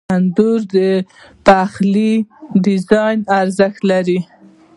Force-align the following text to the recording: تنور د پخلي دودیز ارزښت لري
تنور 0.09 0.59
د 0.75 0.77
پخلي 1.45 2.13
دودیز 2.63 2.83
ارزښت 3.39 3.79
لري 3.91 4.19